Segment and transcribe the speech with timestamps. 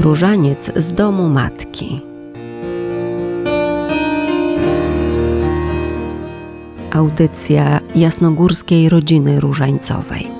[0.00, 2.00] Różaniec z domu matki.
[6.90, 10.30] Audycja jasnogórskiej rodziny różańcowej.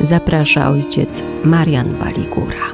[0.00, 2.72] Zaprasza ojciec Marian Waligura.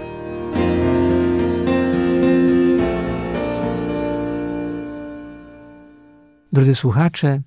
[6.53, 7.41] Drodzy słuchacze,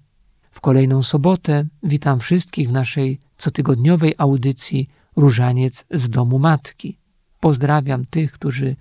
[0.51, 6.97] w kolejną sobotę witam wszystkich w naszej cotygodniowej audycji Różaniec z domu matki.
[7.39, 8.75] Pozdrawiam tych, którzy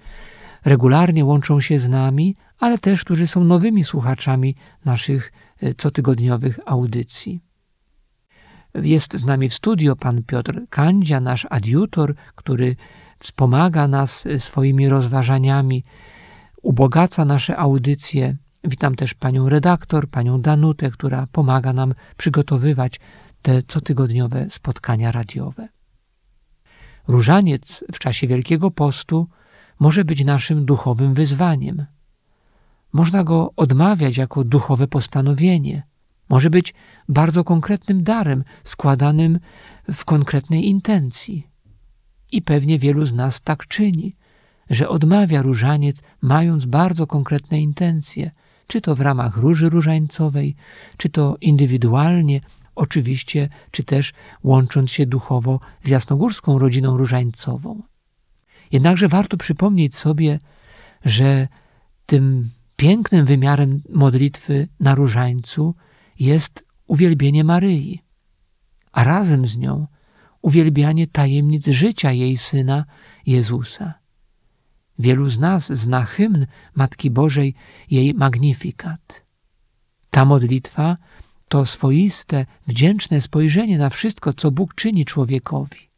[0.65, 7.41] regularnie łączą się z nami, ale też którzy są nowymi słuchaczami naszych e, cotygodniowych audycji.
[8.75, 12.77] Jest z nami w studio pan Piotr Kandzia, nasz adiutor, który
[13.19, 15.85] wspomaga nas e, swoimi rozważaniami,
[16.63, 18.37] ubogaca nasze audycje.
[18.65, 23.01] Witam też panią redaktor, panią Danutę, która pomaga nam przygotowywać
[23.43, 25.74] te cotygodniowe spotkania radiowe.
[27.09, 29.29] Różaniec w czasie Wielkiego Postu
[29.81, 31.87] może być naszym duchowym wyzwaniem.
[32.93, 35.83] Można go odmawiać jako duchowe postanowienie.
[36.29, 36.75] Może być
[37.09, 39.39] bardzo konkretnym darem, składanym
[39.93, 41.47] w konkretnej intencji.
[42.33, 44.17] I pewnie wielu z nas tak czyni,
[44.71, 48.31] że odmawia różaniec, mając bardzo konkretne intencje,
[48.67, 50.57] czy to w ramach róży różańcowej,
[50.97, 52.41] czy to indywidualnie,
[52.75, 57.83] oczywiście, czy też łącząc się duchowo z jasnogórską rodziną różańcową.
[58.73, 60.41] Jednakże warto przypomnieć sobie,
[61.05, 61.49] że
[62.07, 65.75] tym pięknym wymiarem modlitwy na różańcu
[66.19, 68.03] jest uwielbienie Maryi,
[68.93, 69.87] a razem z nią
[70.43, 72.85] uwielbianie tajemnic życia jej syna
[73.27, 73.95] Jezusa.
[74.99, 77.55] Wielu z nas zna hymn Matki Bożej,
[77.91, 79.25] jej Magnifikat.
[80.11, 80.97] Ta modlitwa
[81.55, 85.89] to swoiste, wdzięczne spojrzenie na wszystko, co Bóg czyni człowiekowi.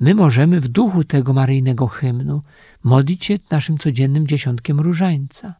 [0.00, 2.42] My możemy w duchu tego maryjnego hymnu
[2.84, 5.54] modlić się naszym codziennym dziesiątkiem różańca.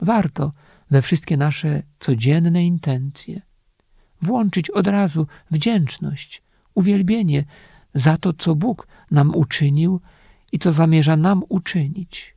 [0.00, 0.52] Warto
[0.90, 3.42] we wszystkie nasze codzienne intencje
[4.22, 6.42] włączyć od razu wdzięczność,
[6.74, 7.44] uwielbienie
[7.94, 10.00] za to, co Bóg nam uczynił
[10.52, 12.34] i co zamierza nam uczynić.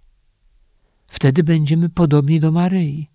[1.07, 3.10] Wtedy będziemy podobni do Maryi.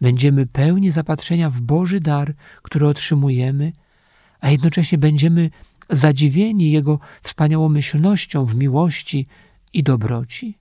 [0.00, 3.72] Będziemy pełni zapatrzenia w Boży dar, który otrzymujemy,
[4.40, 5.50] a jednocześnie będziemy
[5.90, 9.26] zadziwieni Jego wspaniałomyślnością w miłości
[9.72, 10.58] i dobroci.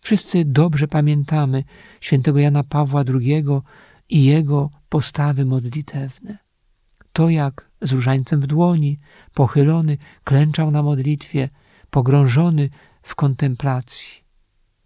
[0.00, 1.64] Wszyscy dobrze pamiętamy
[2.00, 3.44] świętego Jana Pawła II
[4.08, 6.38] i jego postawy modlitewne.
[7.12, 8.98] To, jak z różańcem w dłoni,
[9.34, 11.48] pochylony, klęczał na modlitwie,
[11.90, 12.70] pogrążony
[13.02, 14.24] w kontemplacji.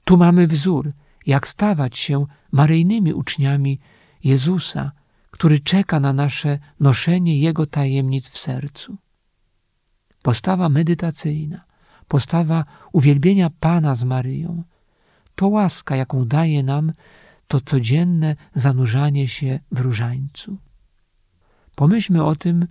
[0.05, 0.93] Tu mamy wzór,
[1.27, 3.81] jak stawać się maryjnymi uczniami
[4.25, 4.93] Jezusa,
[5.31, 8.97] który czeka na nasze noszenie Jego tajemnic w sercu.
[10.23, 11.65] Postawa medytacyjna,
[12.09, 14.63] postawa uwielbienia Pana z Maryją,
[15.35, 16.93] to łaska, jaką daje nam
[17.49, 20.59] to codzienne zanurzanie się w różańcu.
[21.75, 22.67] Pomyślmy o tym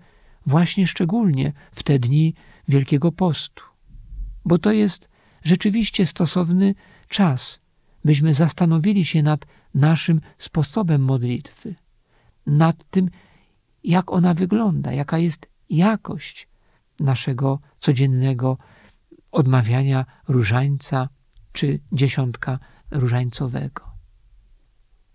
[0.45, 2.33] właśnie szczególnie w te dni
[2.67, 3.63] Wielkiego Postu,
[4.45, 5.09] bo to jest
[5.43, 6.75] rzeczywiście stosowny
[7.07, 7.59] czas,
[8.05, 11.75] byśmy zastanowili się nad naszym sposobem modlitwy,
[12.45, 13.09] nad tym,
[13.83, 16.47] jak ona wygląda, jaka jest jakość
[16.99, 18.57] naszego codziennego
[19.31, 21.09] odmawiania różańca
[21.53, 22.59] czy dziesiątka
[22.91, 23.83] różańcowego.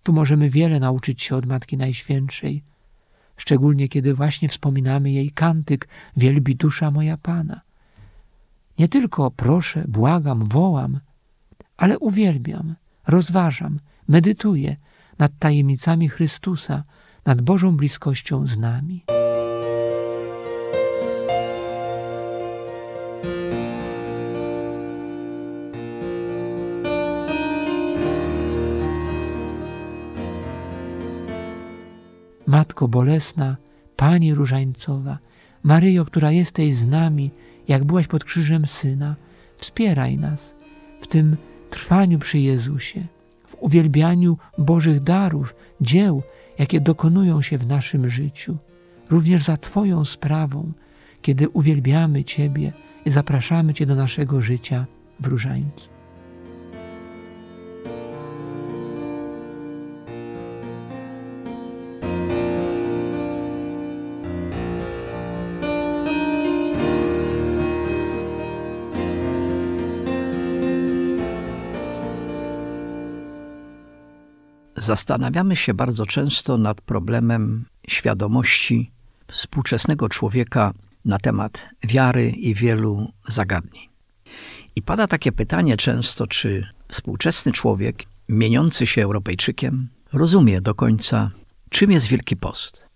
[0.02, 2.64] Tu możemy wiele nauczyć się od Matki Najświętszej,
[3.36, 7.60] szczególnie kiedy właśnie wspominamy jej kantyk Wielbi dusza moja Pana.
[8.78, 11.00] Nie tylko proszę, błagam, wołam,
[11.76, 12.75] ale uwielbiam,
[13.06, 14.76] rozważam, medytuję
[15.19, 16.84] nad tajemnicami Chrystusa,
[17.26, 19.04] nad Bożą bliskością z nami.
[32.46, 33.56] Matko Bolesna,
[33.96, 35.19] Pani Różańcowa,
[35.62, 37.31] Maryjo, która jesteś z nami,
[37.69, 39.16] jak byłaś pod krzyżem Syna,
[39.56, 40.54] wspieraj nas
[41.00, 41.37] w tym
[41.70, 43.06] trwaniu przy Jezusie,
[43.60, 46.22] uwielbianiu Bożych darów, dzieł,
[46.58, 48.56] jakie dokonują się w naszym życiu,
[49.10, 50.72] również za Twoją sprawą,
[51.22, 52.72] kiedy uwielbiamy Ciebie
[53.05, 54.87] i zapraszamy Cię do naszego życia
[55.20, 55.98] w różańcu.
[74.88, 78.90] Zastanawiamy się bardzo często nad problemem świadomości
[79.26, 80.73] współczesnego człowieka
[81.05, 83.88] na temat wiary i wielu zagadnień.
[84.76, 91.31] I pada takie pytanie często, czy współczesny człowiek, mieniący się Europejczykiem, rozumie do końca,
[91.70, 92.87] czym jest Wielki Post.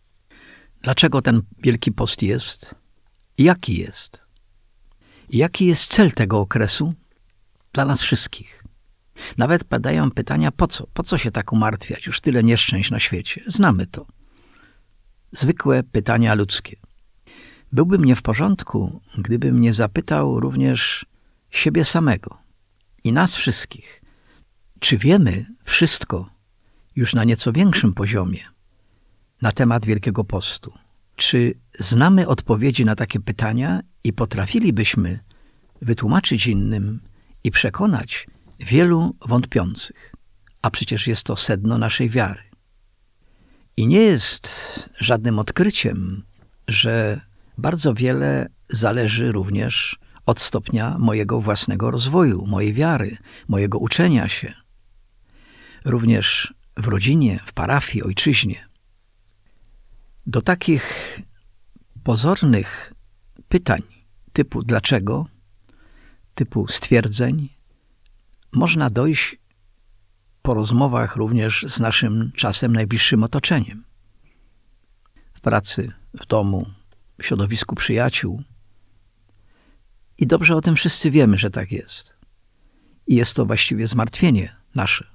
[0.82, 2.74] Dlaczego ten Wielki Post jest?
[3.38, 4.20] Jaki jest?
[5.30, 6.94] Jaki jest cel tego okresu
[7.72, 8.61] dla nas wszystkich?
[9.38, 10.86] Nawet padają pytania, po co?
[10.94, 12.06] Po co się tak umartwiać?
[12.06, 13.42] Już tyle nieszczęść na świecie.
[13.46, 14.06] Znamy to.
[15.32, 16.76] Zwykłe pytania ludzkie.
[17.72, 21.06] Byłbym nie w porządku, gdybym nie zapytał również
[21.50, 22.38] siebie samego
[23.04, 24.02] i nas wszystkich,
[24.80, 26.30] czy wiemy wszystko
[26.96, 28.44] już na nieco większym poziomie
[29.42, 30.72] na temat Wielkiego Postu?
[31.16, 35.18] Czy znamy odpowiedzi na takie pytania i potrafilibyśmy
[35.82, 37.00] wytłumaczyć innym
[37.44, 38.26] i przekonać
[38.64, 40.14] wielu wątpiących?
[40.62, 42.42] A przecież jest to sedno naszej wiary.
[43.76, 44.48] I nie jest
[44.98, 46.24] żadnym odkryciem,
[46.68, 47.20] że
[47.58, 53.16] bardzo wiele zależy również od stopnia mojego własnego rozwoju, mojej wiary,
[53.48, 54.54] mojego uczenia się.
[55.84, 58.68] Również w rodzinie, w parafii, ojczyźnie.
[60.26, 61.18] Do takich
[62.04, 62.92] pozornych
[63.48, 63.82] pytań
[64.32, 65.26] typu dlaczego,
[66.34, 67.48] typu stwierdzeń,
[68.52, 69.36] można dojść
[70.42, 73.84] po rozmowach również z naszym czasem najbliższym otoczeniem.
[75.34, 76.66] W pracy, w domu,
[77.20, 78.42] w środowisku przyjaciół.
[80.18, 82.14] I dobrze o tym wszyscy wiemy, że tak jest.
[83.06, 85.06] I jest to właściwie zmartwienie nasze.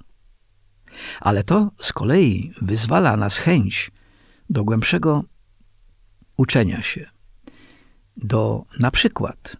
[1.19, 3.92] Ale to z kolei wyzwala nas chęć
[4.50, 5.24] do głębszego
[6.38, 7.10] uczenia się,
[8.18, 9.57] do na przykład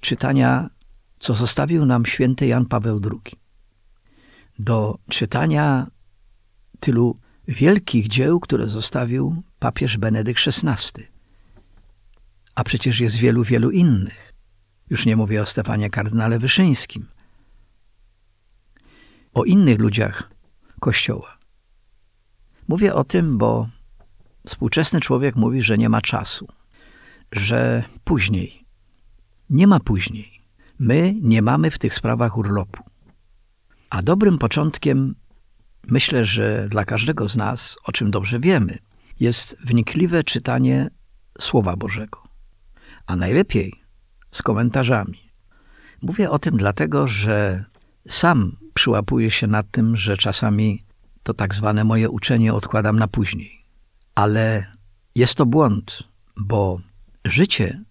[0.00, 0.70] czytania,
[1.18, 3.36] co zostawił nam święty Jan Paweł II,
[4.58, 5.86] do czytania
[6.80, 7.18] tylu
[7.48, 11.02] wielkich dzieł, które zostawił papież Benedykt XVI.
[12.54, 14.32] A przecież jest wielu, wielu innych.
[14.90, 17.06] Już nie mówię o Stefanie kardynale Wyszyńskim.
[19.34, 20.30] O innych ludziach
[20.80, 21.38] Kościoła.
[22.68, 23.68] Mówię o tym, bo
[24.46, 26.48] współczesny człowiek mówi, że nie ma czasu,
[27.32, 28.64] że później.
[29.50, 30.33] Nie ma później.
[30.78, 32.82] My nie mamy w tych sprawach urlopu.
[33.90, 35.14] A dobrym początkiem,
[35.86, 38.78] myślę, że dla każdego z nas, o czym dobrze wiemy,
[39.20, 40.90] jest wnikliwe czytanie
[41.40, 42.22] Słowa Bożego.
[43.06, 43.72] A najlepiej
[44.30, 45.30] z komentarzami.
[46.02, 47.64] Mówię o tym dlatego, że
[48.08, 50.84] sam przyłapuję się nad tym, że czasami
[51.22, 53.64] to tak zwane moje uczenie odkładam na później.
[54.14, 54.66] Ale
[55.14, 56.02] jest to błąd,
[56.36, 56.80] bo
[57.24, 57.84] życie,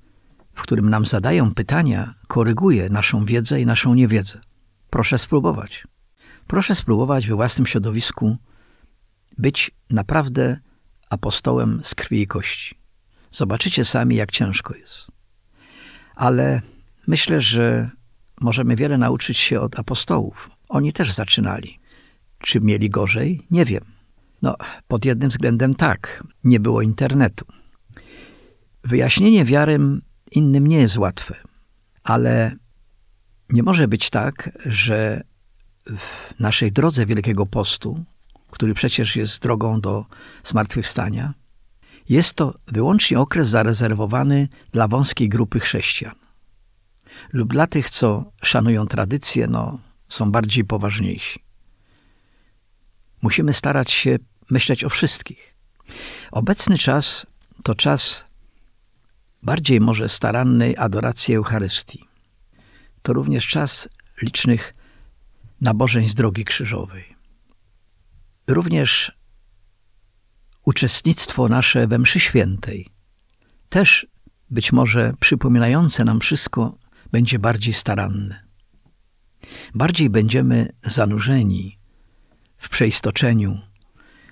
[0.54, 4.42] w którym nam zadają pytania, koryguje naszą wiedzę i naszą niewiedzę.
[4.90, 5.88] Proszę spróbować.
[6.48, 8.38] Proszę spróbować we własnym środowisku
[9.38, 10.60] być naprawdę
[11.10, 12.76] apostołem z krwi i kości.
[13.32, 15.08] Zobaczycie sami, jak ciężko jest.
[16.16, 16.62] Ale
[17.08, 17.90] myślę, że
[18.42, 20.50] możemy wiele nauczyć się od apostołów.
[20.70, 21.80] Oni też zaczynali.
[22.40, 23.48] Czy mieli gorzej?
[23.52, 23.84] Nie wiem.
[24.42, 24.56] No,
[24.88, 27.46] pod jednym względem tak, nie było internetu.
[28.84, 29.80] Wyjaśnienie wiary
[30.36, 31.36] innym nie jest łatwe,
[32.04, 32.56] ale
[33.50, 35.24] nie może być tak, że
[35.98, 38.04] w naszej drodze Wielkiego Postu,
[38.52, 40.06] który przecież jest drogą do
[40.44, 41.34] zmartwychwstania,
[42.10, 46.16] jest to wyłącznie okres zarezerwowany dla wąskiej grupy chrześcijan.
[47.34, 49.80] Lub dla tych, co szanują tradycję, no,
[50.10, 51.44] są bardziej poważniejsi.
[53.22, 54.20] Musimy starać się
[54.50, 55.56] myśleć o wszystkich.
[56.32, 57.28] Obecny czas
[57.64, 58.26] to czas
[59.44, 62.06] bardziej może starannej adoracji Eucharystii.
[63.02, 63.90] To również czas
[64.22, 64.74] licznych
[65.62, 67.16] nabożeństw drogi krzyżowej.
[68.48, 69.12] Również
[70.66, 72.90] uczestnictwo nasze we mszy świętej,
[73.70, 74.08] też
[74.50, 76.78] być może przypominające nam wszystko,
[77.12, 78.44] będzie bardziej staranne.
[79.76, 81.78] Bardziej będziemy zanurzeni
[82.58, 83.60] w przeistoczeniu,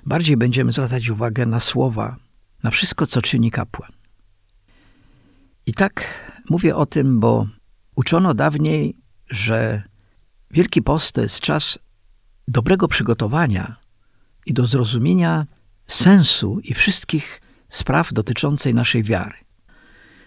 [0.05, 2.15] bardziej będziemy zwracać uwagę na słowa,
[2.63, 4.00] na wszystko, co czyni kapłan.
[5.65, 6.07] I tak
[6.49, 7.47] mówię o tym, bo
[7.95, 8.97] uczono dawniej,
[9.29, 9.83] że
[10.51, 11.79] Wielki Post to jest czas
[12.47, 13.75] dobrego przygotowania
[14.45, 15.45] i do zrozumienia
[15.87, 19.33] sensu i wszystkich spraw dotyczącej naszej wiary.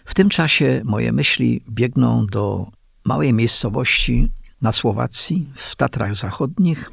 [0.05, 2.71] W tym czasie moje myśli biegną do
[3.05, 6.91] małej miejscowości na Słowacji, w Tatrach Zachodnich,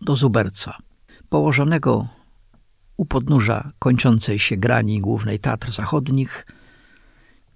[0.00, 0.76] do Zuberca,
[1.28, 2.08] położonego
[2.96, 6.46] u podnóża kończącej się grani głównej Tatr Zachodnich.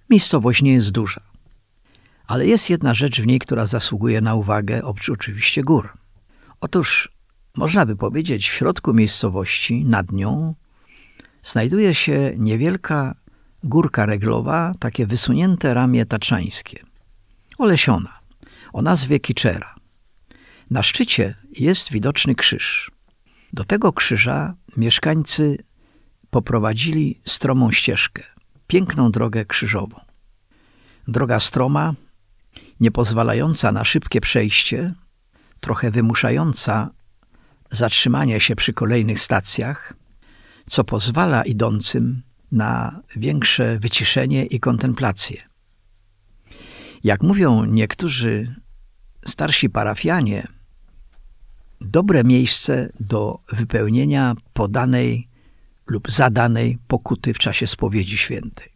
[0.09, 1.21] Miejscowość nie jest duża,
[2.27, 5.97] ale jest jedna rzecz w niej, która zasługuje na uwagę, oprócz oczywiście gór.
[6.61, 7.09] Otóż
[7.55, 10.55] można by powiedzieć, w środku miejscowości, nad nią,
[11.43, 13.15] znajduje się niewielka
[13.63, 16.83] górka reglowa, takie wysunięte ramię taczańskie,
[17.57, 18.19] olesiona,
[18.73, 19.75] o nazwie Kiczera.
[20.69, 22.91] Na szczycie jest widoczny krzyż.
[23.53, 25.57] Do tego krzyża mieszkańcy
[26.29, 28.23] poprowadzili stromą ścieżkę,
[28.69, 29.99] piękną drogę krzyżową.
[31.07, 31.93] Droga stroma,
[32.79, 34.93] nie pozwalająca na szybkie przejście,
[35.59, 36.89] trochę wymuszająca
[37.71, 39.93] zatrzymanie się przy kolejnych stacjach,
[40.67, 42.21] co pozwala idącym
[42.51, 45.41] na większe wyciszenie i kontemplację.
[47.03, 48.55] Jak mówią niektórzy
[49.25, 50.47] starsi parafianie,
[51.81, 55.28] dobre miejsce do wypełnienia podanej
[55.89, 58.69] lub zadanej pokuty w czasie spowiedzi świętej.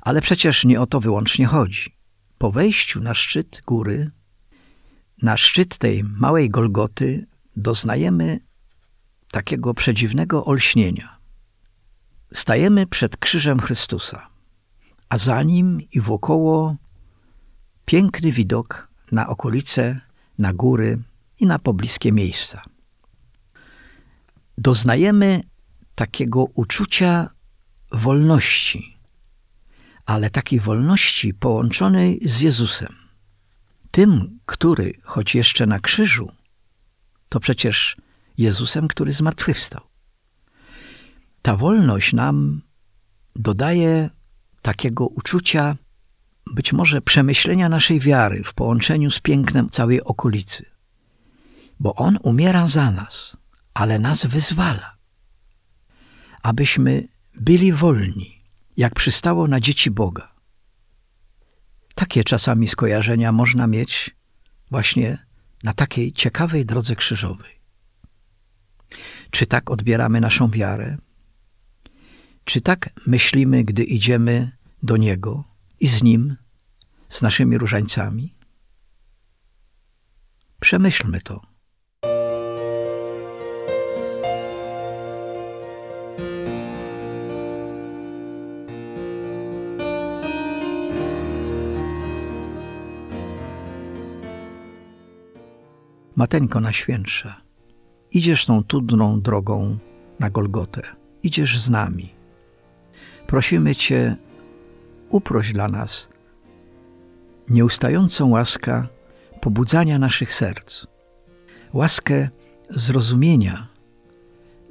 [0.00, 1.96] Ale przecież nie o to wyłącznie chodzi.
[2.38, 4.10] Po wejściu na szczyt góry,
[5.22, 8.40] na szczyt tej małej Golgoty, doznajemy
[9.30, 11.18] takiego przedziwnego olśnienia.
[12.32, 14.28] Stajemy przed krzyżem Chrystusa,
[15.08, 16.76] a za nim i wokoło
[17.84, 20.00] piękny widok na okolice,
[20.38, 20.98] na góry
[21.38, 22.62] i na pobliskie miejsca.
[24.60, 25.42] Doznajemy
[25.94, 27.30] takiego uczucia
[27.92, 28.98] wolności,
[30.06, 32.94] ale takiej wolności połączonej z Jezusem.
[33.90, 36.32] Tym, który, choć jeszcze na krzyżu,
[37.28, 37.96] to przecież
[38.38, 39.82] Jezusem, który zmartwychwstał.
[41.42, 42.62] Ta wolność nam
[43.36, 44.10] dodaje
[44.62, 45.76] takiego uczucia,
[46.54, 50.64] być może przemyślenia naszej wiary w połączeniu z pięknem całej okolicy.
[51.80, 53.37] Bo On umiera za nas,
[53.78, 54.96] ale nas wyzwala,
[56.42, 58.38] abyśmy byli wolni,
[58.76, 60.34] jak przystało na dzieci Boga.
[61.94, 64.16] Takie czasami skojarzenia można mieć
[64.70, 65.26] właśnie
[65.62, 67.60] na takiej ciekawej drodze krzyżowej.
[69.30, 70.96] Czy tak odbieramy naszą wiarę?
[72.44, 75.44] Czy tak myślimy, gdy idziemy do Niego
[75.80, 76.36] i z Nim,
[77.08, 78.34] z naszymi różańcami?
[80.60, 81.47] Przemyślmy to.
[96.18, 97.40] Mateńko Najświętsza,
[98.10, 99.78] idziesz tą trudną drogą
[100.20, 100.82] na Golgotę,
[101.22, 102.14] idziesz z nami.
[103.26, 104.16] Prosimy Cię,
[105.08, 106.08] uproś dla nas
[107.48, 108.86] nieustającą łaskę
[109.40, 110.86] pobudzania naszych serc,
[111.72, 112.28] łaskę
[112.70, 113.68] zrozumienia,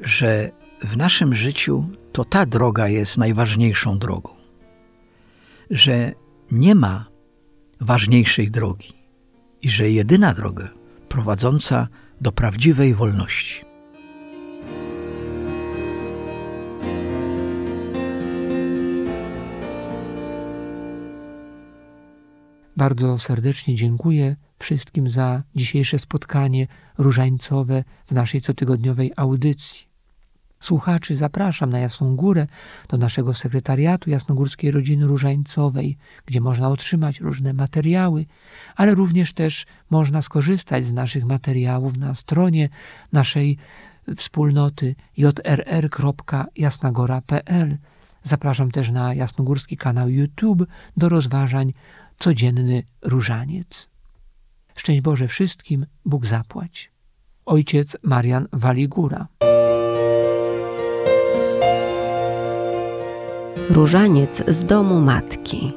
[0.01, 0.51] że
[0.83, 4.35] w naszym życiu to ta droga jest najważniejszą drogą,
[5.69, 6.13] że
[6.51, 7.05] nie ma
[7.81, 8.93] ważniejszej drogi
[9.61, 10.76] i że jedyna droga
[11.09, 11.87] prowadząca
[12.21, 13.67] do prawdziwej wolności.
[22.77, 29.86] Bardzo serdecznie dziękuję wszystkim za dzisiejsze spotkanie różańcowe w naszej cotygodniowej audycji.
[30.59, 32.47] Słuchaczy zapraszam na Jasną Górę
[32.89, 38.25] do naszego sekretariatu Jasnogórskiej Rodziny Różańcowej, gdzie można otrzymać różne materiały,
[38.75, 42.69] ale również też można skorzystać z naszych materiałów na stronie
[43.13, 43.57] naszej
[44.15, 47.77] wspólnoty jrr.jasnagora.pl.
[48.23, 50.65] Zapraszam też na Jasnogórski kanał YouTube
[50.97, 51.73] do rozważań
[52.19, 53.89] Codzienny Różaniec.
[54.75, 56.91] Szczęść Boże wszystkim, Bóg zapłać.
[57.45, 59.27] Ojciec Marian Waligura.
[63.69, 65.73] Różaniec z domu matki.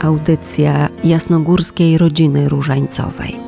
[0.00, 3.43] Audycja jasnogórskiej rodziny różańcowej.